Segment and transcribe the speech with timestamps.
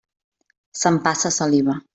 [0.79, 1.79] S'empassa saliva.